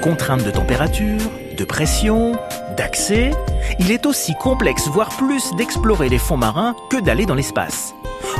Contrainte 0.00 0.42
de 0.44 0.50
température, 0.50 1.20
de 1.58 1.64
pression, 1.64 2.32
d'accès, 2.74 3.32
il 3.78 3.90
est 3.90 4.06
aussi 4.06 4.34
complexe, 4.34 4.88
voire 4.88 5.10
plus, 5.10 5.54
d'explorer 5.56 6.08
les 6.08 6.16
fonds 6.16 6.38
marins 6.38 6.74
que 6.88 6.98
d'aller 6.98 7.26
dans 7.26 7.34
l'espace. 7.34 7.94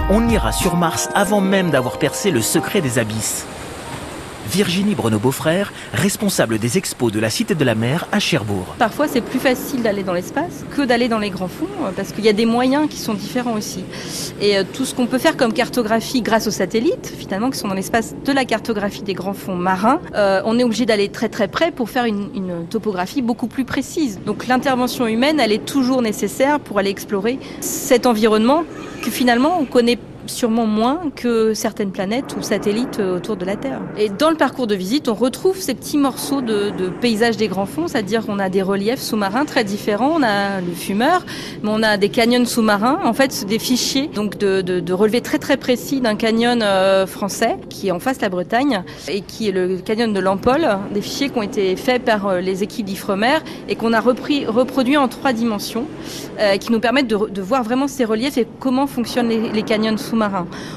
On 0.08 0.26
ira 0.30 0.52
sur 0.52 0.76
Mars 0.76 1.10
avant 1.14 1.42
même 1.42 1.70
d'avoir 1.70 1.98
percé 1.98 2.30
le 2.30 2.40
secret 2.40 2.80
des 2.80 2.98
abysses. 2.98 3.46
Virginie 4.50 4.96
Bruno-Beaufrère, 4.96 5.72
responsable 5.94 6.58
des 6.58 6.76
expos 6.76 7.12
de 7.12 7.20
la 7.20 7.30
Cité 7.30 7.54
de 7.54 7.64
la 7.64 7.76
Mer 7.76 8.08
à 8.10 8.18
Cherbourg. 8.18 8.74
Parfois, 8.78 9.06
c'est 9.06 9.20
plus 9.20 9.38
facile 9.38 9.82
d'aller 9.82 10.02
dans 10.02 10.12
l'espace 10.12 10.64
que 10.74 10.82
d'aller 10.82 11.08
dans 11.08 11.20
les 11.20 11.30
grands 11.30 11.46
fonds, 11.46 11.68
euh, 11.84 11.90
parce 11.94 12.10
qu'il 12.10 12.24
y 12.24 12.28
a 12.28 12.32
des 12.32 12.46
moyens 12.46 12.88
qui 12.90 12.96
sont 12.96 13.14
différents 13.14 13.52
aussi. 13.52 13.84
Et 14.40 14.58
euh, 14.58 14.64
tout 14.70 14.84
ce 14.84 14.92
qu'on 14.92 15.06
peut 15.06 15.18
faire 15.18 15.36
comme 15.36 15.52
cartographie 15.52 16.20
grâce 16.20 16.48
aux 16.48 16.50
satellites, 16.50 17.12
finalement, 17.16 17.50
qui 17.50 17.58
sont 17.58 17.68
dans 17.68 17.74
l'espace 17.74 18.16
de 18.24 18.32
la 18.32 18.44
cartographie 18.44 19.04
des 19.04 19.14
grands 19.14 19.34
fonds 19.34 19.54
marins, 19.54 20.00
euh, 20.16 20.42
on 20.44 20.58
est 20.58 20.64
obligé 20.64 20.84
d'aller 20.84 21.10
très 21.10 21.28
très 21.28 21.46
près 21.46 21.70
pour 21.70 21.88
faire 21.88 22.04
une, 22.04 22.30
une 22.34 22.66
topographie 22.68 23.22
beaucoup 23.22 23.46
plus 23.46 23.64
précise. 23.64 24.18
Donc 24.26 24.48
l'intervention 24.48 25.06
humaine, 25.06 25.38
elle 25.38 25.52
est 25.52 25.64
toujours 25.64 26.02
nécessaire 26.02 26.58
pour 26.58 26.80
aller 26.80 26.90
explorer 26.90 27.38
cet 27.60 28.04
environnement 28.04 28.64
que 29.00 29.10
finalement 29.10 29.58
on 29.60 29.64
connaît 29.64 29.98
sûrement 30.30 30.66
moins 30.66 31.10
que 31.14 31.54
certaines 31.54 31.92
planètes 31.92 32.36
ou 32.38 32.42
satellites 32.42 33.00
euh, 33.00 33.16
autour 33.16 33.36
de 33.36 33.44
la 33.44 33.56
Terre. 33.56 33.80
Et 33.98 34.08
dans 34.08 34.30
le 34.30 34.36
parcours 34.36 34.66
de 34.66 34.74
visite, 34.74 35.08
on 35.08 35.14
retrouve 35.14 35.58
ces 35.58 35.74
petits 35.74 35.98
morceaux 35.98 36.40
de, 36.40 36.70
de 36.70 36.88
paysage 36.88 37.36
des 37.36 37.48
grands 37.48 37.66
fonds, 37.66 37.88
c'est-à-dire 37.88 38.24
qu'on 38.24 38.38
a 38.38 38.48
des 38.48 38.62
reliefs 38.62 39.00
sous-marins 39.00 39.44
très 39.44 39.64
différents, 39.64 40.12
on 40.16 40.22
a 40.22 40.60
le 40.60 40.72
fumeur, 40.72 41.24
mais 41.62 41.70
on 41.72 41.82
a 41.82 41.96
des 41.96 42.08
canyons 42.08 42.44
sous-marins, 42.44 43.00
en 43.04 43.12
fait 43.12 43.44
des 43.44 43.58
fichiers 43.58 44.08
donc 44.08 44.38
de, 44.38 44.92
relevés 44.92 45.20
très 45.20 45.38
très 45.38 45.56
précis 45.56 46.00
d'un 46.00 46.16
canyon 46.16 46.60
euh, 46.62 47.06
français 47.06 47.56
qui 47.68 47.88
est 47.88 47.90
en 47.90 48.00
face 48.00 48.18
de 48.18 48.22
la 48.22 48.28
Bretagne 48.28 48.82
et 49.08 49.20
qui 49.20 49.48
est 49.48 49.52
le 49.52 49.78
canyon 49.78 50.12
de 50.12 50.20
Lampol, 50.20 50.66
des 50.92 51.00
fichiers 51.00 51.30
qui 51.30 51.38
ont 51.38 51.42
été 51.42 51.76
faits 51.76 52.04
par 52.04 52.26
euh, 52.26 52.40
les 52.40 52.62
équipes 52.62 52.86
d'Ifremer 52.86 53.38
et 53.68 53.76
qu'on 53.76 53.92
a 53.92 54.00
repris, 54.00 54.46
reproduit 54.46 54.96
en 54.96 55.08
trois 55.08 55.32
dimensions, 55.32 55.86
qui 56.60 56.72
nous 56.72 56.80
permettent 56.80 57.06
de, 57.06 57.42
voir 57.42 57.62
vraiment 57.62 57.86
ces 57.86 58.04
reliefs 58.04 58.38
et 58.38 58.46
comment 58.58 58.86
fonctionnent 58.86 59.28
les 59.28 59.62
canyons 59.62 59.96
sous-marins. 59.98 60.19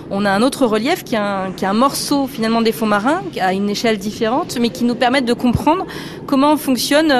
On 0.09 0.25
a 0.25 0.31
un 0.31 0.41
autre 0.41 0.65
relief 0.65 1.03
qui 1.03 1.15
est 1.15 1.19
un, 1.19 1.51
qui 1.55 1.65
est 1.65 1.67
un 1.67 1.73
morceau 1.73 2.27
finalement 2.27 2.61
des 2.61 2.71
fonds 2.71 2.85
marins, 2.85 3.21
à 3.39 3.53
une 3.53 3.69
échelle 3.69 3.97
différente, 3.97 4.57
mais 4.59 4.69
qui 4.69 4.83
nous 4.83 4.95
permettent 4.95 5.25
de 5.25 5.33
comprendre 5.33 5.85
comment 6.33 6.57
fonctionne, 6.57 7.11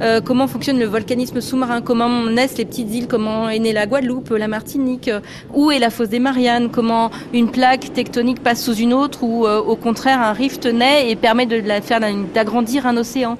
euh, 0.00 0.20
comment 0.24 0.46
fonctionne 0.46 0.78
le 0.78 0.86
volcanisme 0.86 1.40
sous-marin, 1.40 1.80
comment 1.80 2.26
naissent 2.26 2.56
les 2.56 2.64
petites 2.64 2.94
îles, 2.94 3.08
comment 3.08 3.48
est 3.48 3.58
née 3.58 3.72
la 3.72 3.86
Guadeloupe, 3.86 4.30
la 4.30 4.46
Martinique, 4.46 5.08
euh, 5.08 5.18
où 5.52 5.72
est 5.72 5.80
la 5.80 5.90
fosse 5.90 6.08
des 6.08 6.20
Mariannes, 6.20 6.68
comment 6.70 7.10
une 7.32 7.50
plaque 7.50 7.92
tectonique 7.92 8.44
passe 8.44 8.62
sous 8.62 8.76
une 8.76 8.94
autre, 8.94 9.24
ou 9.24 9.44
euh, 9.44 9.58
au 9.58 9.74
contraire 9.74 10.20
un 10.22 10.32
rift 10.32 10.66
naît 10.66 11.10
et 11.10 11.16
permet 11.16 11.46
de 11.46 11.56
la 11.56 11.80
faire 11.80 11.98
d'agrandir 12.32 12.86
un 12.86 12.96
océan. 12.96 13.38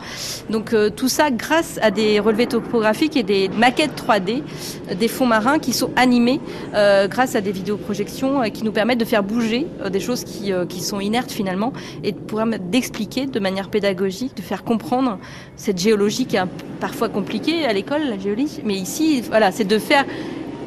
Donc 0.51 0.73
euh, 0.73 0.91
tout 0.91 1.09
ça 1.09 1.31
grâce 1.31 1.79
à 1.81 1.93
des 1.93 2.19
relevés 2.19 2.47
topographiques 2.47 3.17
et 3.17 3.23
des 3.23 3.49
maquettes 3.51 3.93
3D 3.97 4.43
euh, 4.91 4.95
des 4.95 5.09
fonds 5.09 5.27
marins 5.27 5.61
qui 5.61 5.73
sont 5.73 5.91
animés 5.95 6.41
euh, 6.75 7.07
grâce 7.07 7.37
à 7.37 7.41
des 7.41 7.53
vidéoprojections 7.53 8.43
qui 8.51 8.65
nous 8.65 8.73
permettent 8.73 8.99
de 8.99 9.05
faire 9.05 9.23
bouger 9.23 9.67
des 9.91 10.01
choses 10.01 10.25
qui, 10.25 10.53
qui 10.69 10.81
sont 10.81 10.99
inertes 10.99 11.31
finalement 11.31 11.73
et 12.03 12.13
de 12.13 12.19
pouvoir 12.19 12.47
d'expliquer 12.47 13.27
de 13.27 13.39
manière 13.39 13.71
pédagogique, 13.71 14.37
de 14.37 14.43
faire 14.43 14.65
comprendre 14.65 15.19
cette 15.57 15.79
géologie 15.79 16.27
qui 16.27 16.37
est 16.37 16.43
parfois 16.81 17.09
compliquée 17.09 17.65
à 17.65 17.73
l'école, 17.73 18.03
la 18.09 18.19
géologie. 18.19 18.61
Mais 18.65 18.75
ici, 18.75 19.23
voilà, 19.23 19.53
c'est 19.53 19.65
de 19.65 19.79
faire 19.79 20.05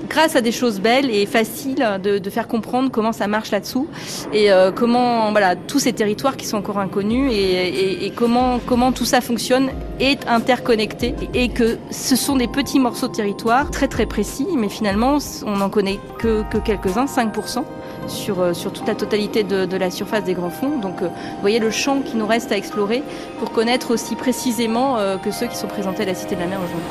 grâce 0.09 0.35
à 0.35 0.41
des 0.41 0.51
choses 0.51 0.79
belles 0.79 1.09
et 1.09 1.25
faciles 1.25 1.99
de, 2.03 2.29
faire 2.29 2.47
comprendre 2.47 2.91
comment 2.91 3.11
ça 3.11 3.27
marche 3.27 3.51
là-dessous 3.51 3.87
et 4.31 4.51
euh, 4.51 4.71
comment 4.71 5.31
voilà 5.31 5.55
tous 5.55 5.79
ces 5.79 5.93
territoires 5.93 6.37
qui 6.37 6.45
sont 6.45 6.57
encore 6.57 6.79
inconnus 6.79 7.31
et, 7.33 8.11
comment 8.15 8.59
comment 8.65 8.91
tout 8.91 9.05
ça 9.05 9.21
fonctionne 9.21 9.69
est 9.99 10.27
interconnecté 10.27 11.15
et 11.33 11.49
que 11.49 11.77
ce 11.89 12.15
sont 12.15 12.35
des 12.35 12.47
petits 12.47 12.79
morceaux 12.79 13.07
de 13.07 13.13
territoire 13.13 13.71
très 13.71 13.87
très 13.87 14.05
précis 14.05 14.47
mais 14.57 14.69
finalement 14.69 15.17
on 15.45 15.57
n'en 15.57 15.69
connaît 15.69 15.99
que, 16.17 16.43
que 16.49 16.57
quelques-uns 16.57 17.05
5% 17.05 17.63
sur, 18.07 18.41
euh, 18.41 18.53
sur 18.53 18.71
toute 18.73 18.87
la 18.87 18.95
totalité 18.95 19.43
de, 19.43 19.65
de 19.65 19.77
la 19.77 19.91
surface 19.91 20.23
des 20.23 20.33
grands 20.33 20.49
fonds 20.49 20.79
donc 20.79 21.01
euh, 21.01 21.07
vous 21.07 21.41
voyez 21.41 21.59
le 21.59 21.71
champ 21.71 22.01
qui 22.01 22.15
nous 22.15 22.27
reste 22.27 22.51
à 22.51 22.57
explorer 22.57 23.03
pour 23.39 23.51
connaître 23.51 23.91
aussi 23.91 24.15
précisément 24.15 24.97
euh, 24.97 25.17
que 25.17 25.31
ceux 25.31 25.47
qui 25.47 25.55
sont 25.55 25.67
présentés 25.67 26.03
à 26.03 26.05
la 26.07 26.15
Cité 26.15 26.35
de 26.35 26.41
la 26.41 26.47
Mer 26.47 26.59
aujourd'hui. 26.59 26.89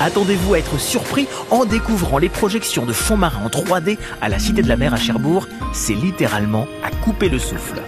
Attendez-vous 0.00 0.54
à 0.54 0.58
être 0.58 0.78
surpris 0.78 1.26
en 1.50 1.64
découvrant 1.64 2.18
les 2.18 2.28
projections 2.28 2.84
de 2.84 2.92
fonds 2.92 3.16
marins 3.16 3.44
en 3.44 3.48
3D 3.48 3.98
à 4.20 4.28
la 4.28 4.38
Cité 4.38 4.62
de 4.62 4.68
la 4.68 4.76
Mer 4.76 4.92
à 4.92 4.98
Cherbourg. 4.98 5.46
C'est 5.72 5.94
littéralement 5.94 6.66
à 6.84 6.90
couper 6.90 7.30
le 7.30 7.38
souffle. 7.38 7.80